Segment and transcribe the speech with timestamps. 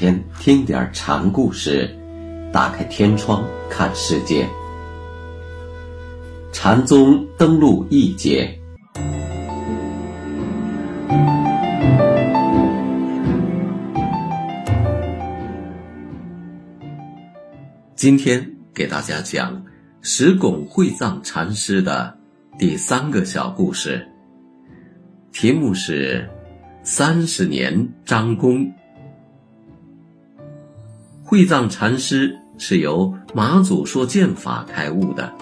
[0.00, 1.94] 天听点禅故事，
[2.50, 4.48] 打开天窗看世界。
[6.54, 8.58] 禅宗登陆一节，
[17.94, 19.62] 今天给大家讲
[20.00, 22.16] 石拱会藏禅师的
[22.58, 24.08] 第三个小故事，
[25.30, 26.26] 题目是
[26.82, 28.66] “三十年张公”。
[31.30, 35.32] 会藏禅师是由马祖说剑法开悟的。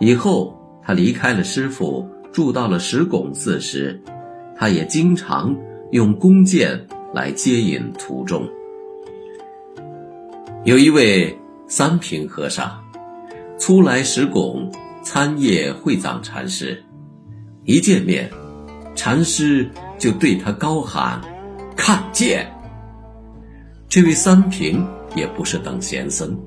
[0.00, 4.00] 以后他离开了师傅，住到了石拱寺时，
[4.56, 5.54] 他也经常
[5.90, 6.80] 用弓箭
[7.12, 8.48] 来接引途中。
[10.64, 12.82] 有一位三平和尚，
[13.58, 16.82] 初来石拱参谒会藏禅师，
[17.64, 18.30] 一见面，
[18.94, 21.20] 禅师就对他高喊
[21.76, 22.50] ：“看剑！”
[23.88, 26.38] 这位三平也不是等闲僧，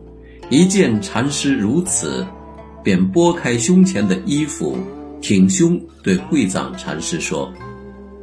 [0.50, 2.26] 一见禅师如此，
[2.82, 4.78] 便拨开胸前的衣服，
[5.20, 7.52] 挺胸对会藏禅师说：“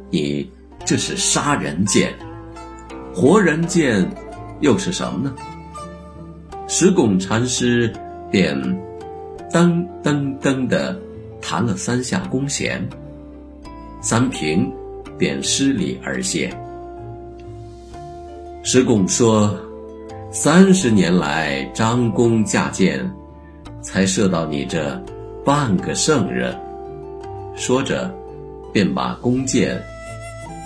[0.09, 0.49] 你
[0.85, 2.11] 这是杀人剑，
[3.13, 4.09] 活人剑
[4.61, 5.35] 又是什么呢？”
[6.67, 7.93] 石拱禅师
[8.31, 8.57] 便
[9.51, 10.99] 噔噔噔的
[11.41, 12.85] 弹了三下弓弦，
[14.01, 14.71] 三平
[15.17, 16.49] 便施礼而谢。
[18.63, 19.57] 石拱说
[20.39, 23.03] ：“三十年来，张公架箭，
[23.81, 24.95] 才射到你这
[25.43, 26.55] 半个圣人。”
[27.57, 28.13] 说着，
[28.71, 29.83] 便把弓箭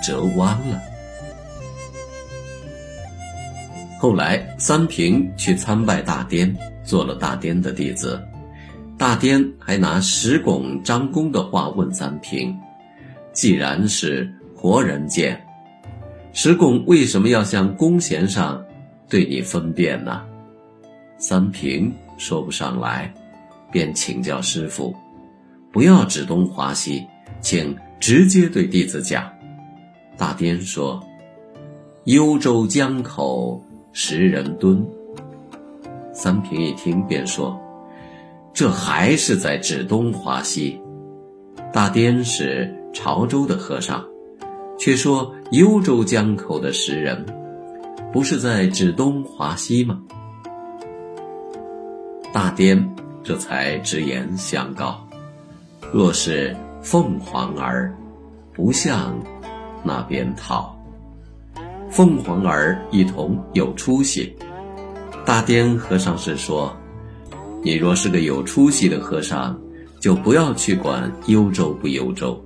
[0.04, 0.78] 折弯了。
[3.98, 6.54] 后来，三平去参拜大颠，
[6.84, 8.22] 做了大颠的弟子。
[8.98, 12.54] 大颠还拿石拱张公的话问三平
[13.32, 15.42] ：“既然是活人剑。”
[16.34, 18.62] 石拱为什么要向弓弦上
[19.12, 20.22] 对你分辨呢？
[21.18, 23.14] 三平说不上来，
[23.70, 24.96] 便请教师傅，
[25.70, 27.06] 不要指东划西，
[27.42, 29.30] 请直接对弟子讲。
[30.18, 30.98] 大颠说
[32.06, 33.62] ：“幽州江口
[33.92, 34.82] 十人蹲。”
[36.16, 37.60] 三平一听便说
[38.54, 40.80] ：“这还是在指东划西。”
[41.74, 44.02] 大颠是潮州的和尚。
[44.80, 47.24] 却说幽州江口的石人，
[48.12, 49.98] 不是在指东划西吗？
[52.34, 55.02] 大颠这才直言相告：
[55.94, 57.96] 若是凤凰儿，
[58.54, 59.18] 不向
[59.84, 60.78] 那边逃。
[61.90, 64.36] 凤凰儿一同有出息。
[65.26, 66.76] 大颠和尚是说：
[67.64, 69.58] 你若是个有出息的和尚，
[70.02, 72.38] 就不要去管幽州不幽州。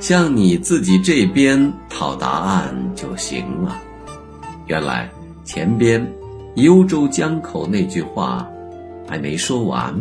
[0.00, 3.80] 向你自己这边讨答案就行了。
[4.72, 5.06] 原来
[5.44, 6.02] 前边
[6.54, 8.48] 幽州江口那句话
[9.06, 9.94] 还没说完，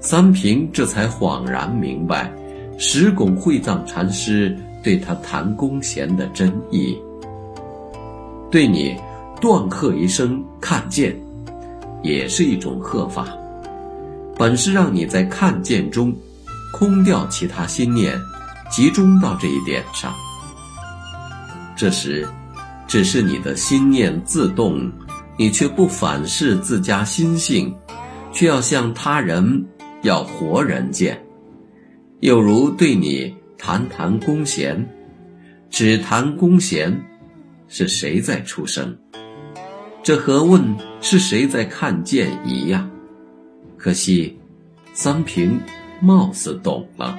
[0.00, 2.30] 三平这才恍然明白
[2.76, 6.94] 石拱会藏禅师对他弹弓弦的真意。
[8.50, 8.94] 对你
[9.40, 11.18] 断喝一声看见，
[12.02, 13.26] 也是一种喝法，
[14.36, 16.14] 本是让你在看见中。
[16.70, 18.14] 空掉其他心念，
[18.68, 20.12] 集中到这一点上。
[21.76, 22.28] 这时，
[22.94, 24.88] 只是你的心念自动，
[25.36, 27.74] 你却不反视自家心性，
[28.30, 29.66] 却要向他人
[30.02, 31.20] 要活人见。
[32.20, 34.88] 有如对你弹弹弓弦，
[35.68, 36.96] 只弹弓弦，
[37.66, 38.96] 是谁在出声？
[40.00, 40.62] 这和问
[41.00, 42.88] 是谁在看见一样。
[43.76, 44.38] 可惜，
[44.92, 45.60] 三平。
[46.00, 47.18] 貌似懂了，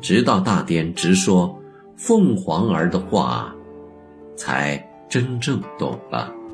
[0.00, 1.54] 直到大颠直说
[1.96, 3.54] 凤凰儿的话，
[4.36, 4.76] 才
[5.08, 6.45] 真正懂了。